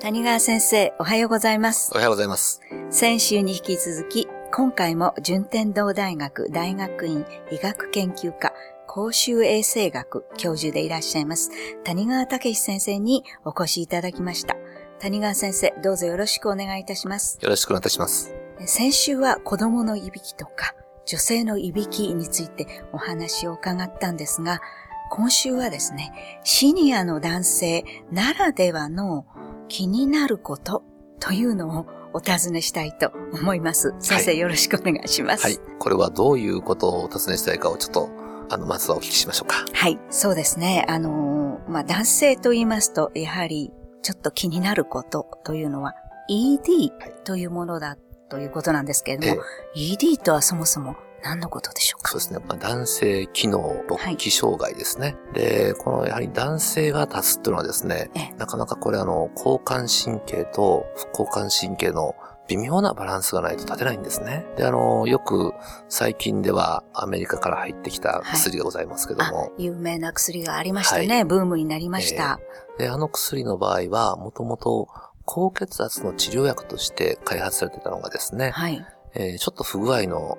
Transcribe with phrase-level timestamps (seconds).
[0.00, 1.92] 谷川先生、おはようございます。
[1.94, 2.62] おはようございます。
[2.88, 8.54] 先週に引き続き、今回も順天堂大学大学院医学研究科
[8.86, 11.50] 公衆衛生学教授でいらっしゃいます
[11.84, 14.56] 谷川武先生にお越しいただきました。
[15.00, 17.38] 谷川先生、どうぞよろしくお願いいたします。
[17.42, 18.34] よろしくお願いいたします。
[18.64, 20.74] 先週は子供のいびきとか
[21.04, 24.62] 女性のいびきについてお話を伺ったんですが、
[25.10, 29.26] 今週はですね、シニアの男性ならではの
[29.70, 30.82] 気になること
[31.20, 33.94] というのをお尋ねしたいと思います。
[34.00, 35.44] 先生、はいよろしくお願いします。
[35.44, 35.58] はい。
[35.78, 38.10] これはどういうことをお尋ねしたいかをちょっと、
[38.50, 39.64] あの、まずはお聞きしましょうか。
[39.72, 40.84] はい、そうですね。
[40.88, 45.94] あのーまあ、男性と言いますと、やはりちょっと気になることというのは
[46.28, 47.96] ED はいというものだ
[48.28, 49.42] ということなんですけれどえも、
[49.76, 52.10] ED とはそもそも何のことでしょうか？
[52.10, 52.38] そうですね。
[52.48, 55.16] まあ、男性機能勃起障害ですね。
[55.34, 62.14] で、このやはり男性が立つっていうのはですねええ、なかなかこれあの、交感神経と副交感神経の
[62.48, 64.44] 微妙なバランスがないと立てないんですね。
[64.56, 65.52] で、あの、よく
[65.88, 71.24] 最近ではアメリカから入ってきた薬がございますけどあも、、有名な薬がありましたね。
[71.24, 72.40] ブームになりました。
[72.76, 74.88] で、あの薬の場合は、もともと
[75.24, 78.84] 高血圧の治療薬として開発されてたのがですね、はい。
[79.14, 80.36] えーちょっと不具合の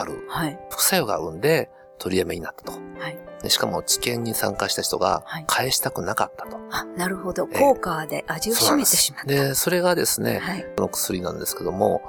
[0.00, 0.58] あるはい。
[0.70, 2.72] 副作用があるんで、取りやめになったと。
[2.72, 3.18] はい。
[3.42, 6.58] でしかも治験に参加した人がはい返したくなかったと。
[6.70, 7.48] あ、なるほど。
[7.52, 9.26] ええ効果で味を占めてしまった。
[9.26, 10.64] で、それがですね、はい。
[10.76, 12.02] この薬なんですけども、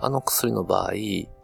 [0.00, 0.92] あの薬の場合、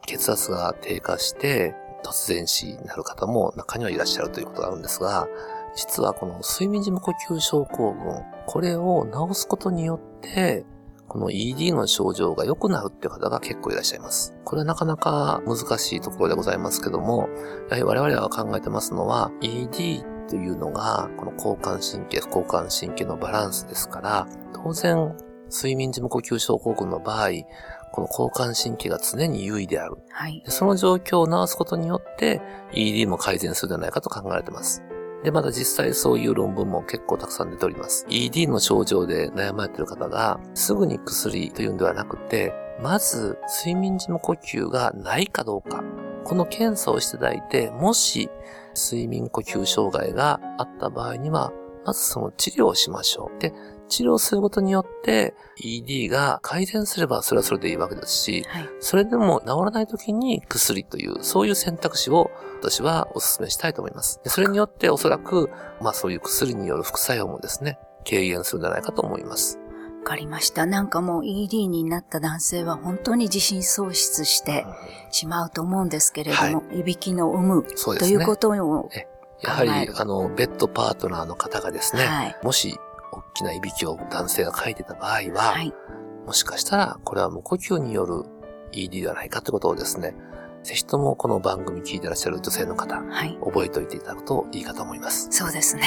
[0.07, 5.29] 血圧が低下して突然死になる方も中にはいらっしゃるということがあるんですが、
[5.75, 10.65] 実はこの睡眠時無呼吸症候群、これを治すことによって、
[11.11, 14.33] この ED の症状が良くなるっていう方が結構いらっしゃいます。
[14.45, 17.29] これはなかなか難しいところでございますけども、
[17.69, 25.17] やはり我々は考えてますのは、ED というのが、この交感神経、副交感神経のバランスですから、当然、
[25.51, 27.31] 睡眠時無呼吸症候群の場合、
[27.91, 29.97] この交感神経が常に優位である。
[30.11, 30.41] はい。
[30.45, 32.41] でその状況を治すことによって、
[32.73, 34.85] ED も改善するんじゃないかと考えられています。
[35.23, 38.07] で、まだ実際そういう論文も結構たくさん出ております。
[38.09, 45.85] ED の症状で悩まれている方が、すぐに薬というんではなくて、まず、睡眠時の呼吸がないかどうか、
[46.25, 48.31] この検査をしていただいて、もし、
[48.75, 51.53] 睡眠呼吸障害があった場合には、
[51.85, 53.41] まずその治療をしましょう。
[53.41, 53.53] で、
[53.91, 58.69] 治療することによって、ED が改善すればそれはそれでいいわけですし、はい。
[58.81, 62.31] それでも治らない時に薬という、そういう選択肢を
[62.61, 64.21] 私はお勧めしたいと思います。
[64.25, 65.51] でそれによっておそらく、
[65.83, 67.79] まあそういう薬による副作用もですね、
[68.09, 69.59] 軽減するんじゃないかと思います。
[70.01, 70.65] わかりました。
[70.65, 74.65] なんかもう ED になった男性は本当に自信喪失して
[75.11, 77.63] しまうと思うんですけれども、いびきの有無。
[77.99, 78.89] ということを、
[79.43, 82.37] やはりあの、ベッドパートナーの方がですね、はい。
[82.43, 82.90] もし、大
[83.41, 85.73] きな歪きを男性が書いてた場合は、はい。
[86.27, 88.25] もしかしたら、これは無呼吸による
[88.73, 90.15] ED ではないかということをですね、
[90.63, 93.39] ぜひともこの番組聞いてらっしゃる女性の方、はい。
[93.43, 95.29] 覚えておいていただくといいかと思います。
[95.31, 95.83] そうですね。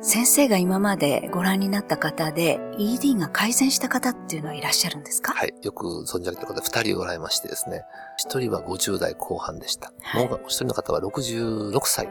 [0.00, 5.32] 先生が今までご覧になった方で ED が改善した方っていうのはいらっしゃるんですか？
[5.32, 5.52] はい。
[5.60, 7.82] よく存じ上げてる方二人おられましてですね。
[8.16, 9.92] 一人は50代後半でした。
[10.00, 12.08] はいもう一人の方は66歳。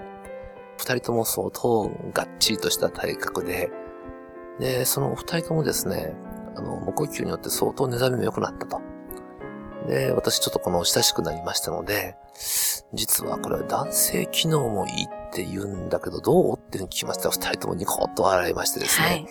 [0.78, 3.72] 二人とも相当がっちりとした体格で、
[4.60, 6.14] で、その二人ともですね、
[6.56, 8.82] あの、無呼吸によって相当目覚めも良くなったと。
[9.88, 12.16] で、私ちょっとこの親しくなりましたので、
[12.94, 19.08] 実はこれは男性機能もいいって言うんだけど、どうって聞きましたら、二人ともニコッと笑いましてですね。
[19.08, 19.28] はい。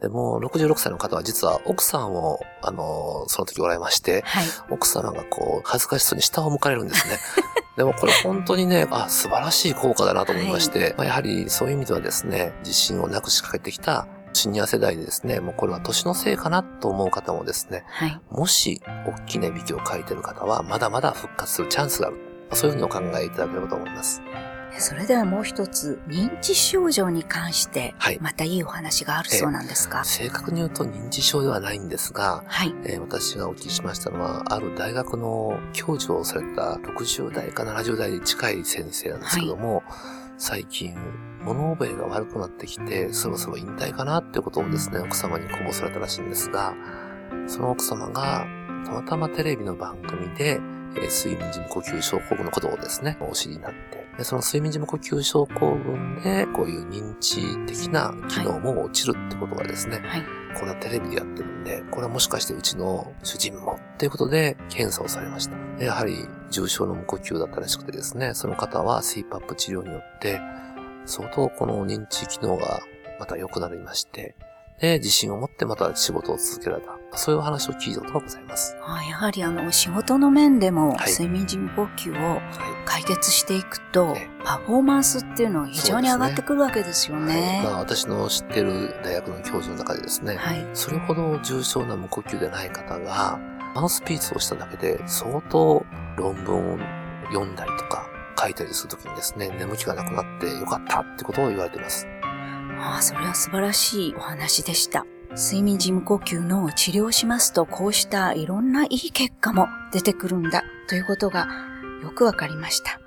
[0.00, 4.44] でも、66歳の方は実は奥さんを、あの、その時おられまして、はい。
[4.70, 7.18] 奥様がこう、恥ずかしそうに下を向かれるんですね。
[7.76, 18.20] でもこれ本当にね、あ、素晴らしい効果だなと思いまして、まあ、やはりそういう意味ではですね、自信をなくしかけてきたシニア世代でですね、もうこれは年のせいかなと思う方もですね、はい。
[18.30, 22.16] もし大きな引きを書いてる方は、まだまだ復活するチャンスがある。
[22.52, 24.20] そういうふうにお考えいただければと思います。
[24.76, 30.02] それではもう一つ、認知症状に関してはい、またいいお話があるそうなんですか？
[30.04, 32.74] 正確に言うと認知症ではないんですが、はい。
[32.84, 39.84] えー私がお聞きしましたのは、ある大学の教授をされた60代か70代に近い先生なんですけども、
[40.36, 40.96] 最近、
[41.42, 46.74] 物覚えが悪くなってきて、そろそろ引退かなっていうことをですね、奥様にこぼされたらしいんですが、
[47.46, 48.46] その奥様が、
[48.84, 50.60] たまたまテレビの番組で、
[50.96, 60.22] えー睡眠時無呼吸症候群のことをですね、お知りになって、でその睡眠時無呼吸症候群で、こういう認知的な機能も落ちるってことがですね、はい。
[60.54, 65.63] これはテレビでやってるんで、これはもしかしてうちの主人もっていうことで検査をされました。
[65.78, 70.40] でやはり重症の無呼吸だったらしくてですね、その方は CPAP 治療によって、
[71.06, 72.80] 相当この認知機能が
[73.18, 74.34] また良くなりまして、
[74.80, 76.94] で、自信を持ってまた仕事を続けられた。
[77.16, 78.76] そういうお話を聞いたことがございます。
[78.84, 82.40] あやはりあの、仕事の面でもはい睡眠時無呼吸をはい。
[82.84, 87.62] 解決していくとええ、パフォーマンスっていうのは非常に上がってくるわけですよね。
[87.64, 90.66] まあ、私の知ってる大学の教授の中でですね、はい。
[90.74, 93.38] それほど重症な無呼吸でない方が、
[93.74, 95.84] マウスピースをしただけで相当
[96.16, 96.78] 論文を
[97.32, 98.08] 読んだりとか
[98.40, 102.06] 書いたりするときにですね、眠気がなくなってよかったってことを言われています。
[102.78, 105.04] ああ、それは素晴らしいお話でした。
[105.30, 111.48] 睡眠時無呼吸の治療をしますと、こうしたいろんないい結果も出てくるんだということが
[112.02, 113.00] よくわかりました。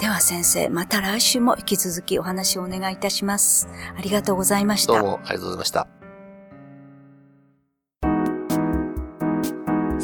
[0.00, 3.68] では先生、また来週も引き続きお話をお願いいたします。
[3.96, 4.94] ありがとうございました。
[4.94, 6.01] どうもありがとうございました。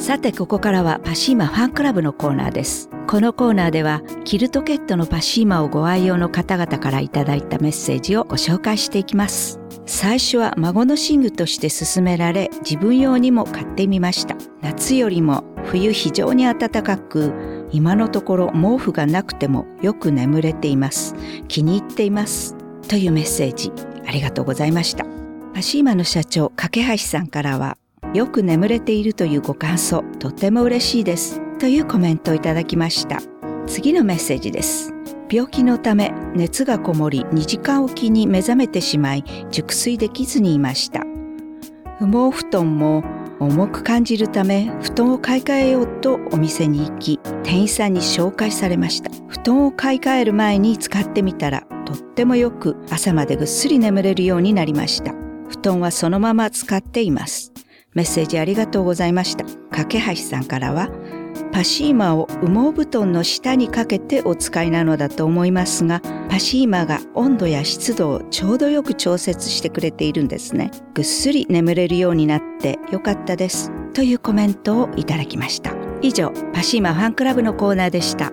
[0.08, 2.88] さてここからはパシーマファンクラブのコーナーです。
[3.06, 9.60] このコーナーではキルトケットのパシーマをご愛用の方々からいただいたメッセージをご紹介していきます。
[9.84, 14.34] 最初は孫の寝具として勧められ自分用にも買ってみました。
[14.62, 21.16] 夏よりも冬非常に暖かく今のところ毛布がなくてもよく眠れています。
[21.49, 22.56] 気に入っています。
[22.88, 23.70] というメッセージ
[24.06, 25.05] ありがとうございました。
[25.52, 27.76] パシーマの社長架橋さんからは
[28.14, 31.43] よく眠れているというご感想とても嬉しいです。
[31.58, 33.19] というコメントをいただきました。
[33.66, 34.94] 次のメッセージです。
[35.31, 41.00] 病気のため熱がこもり2時間おきに目覚めてしまい熟睡できずにいました。
[42.00, 43.05] 羽毛布団も
[43.40, 49.10] 重く感じるため布団を買い替えようとお店に行き店員さんに紹介されました。
[49.28, 55.12] 布団を買い替える前に使ってみたらとってもよく朝までぐっすり眠れるようになりました。
[55.50, 57.52] 布団はそのまま使っています。
[57.94, 59.44] メッセージありがとうございました。
[59.70, 60.90] 架橋さんからは、
[61.52, 70.70] パシーマを羽毛布団の下にかけてお使いなのだと思いますが、パシーマが温度や湿度をちょうどよく調節してくれているんですね。
[70.94, 73.73] ぐっすり眠れるようになってよかったです。
[73.94, 75.73] というコメントをいただきました。
[76.02, 78.32] 以上、パシーマファンクラブのコーナーでした。